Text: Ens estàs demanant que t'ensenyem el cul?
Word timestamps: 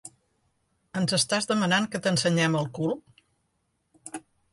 Ens 1.01 1.11
estàs 1.17 1.47
demanant 1.51 1.85
que 1.95 2.01
t'ensenyem 2.07 2.57
el 2.61 2.71
cul? 2.79 2.95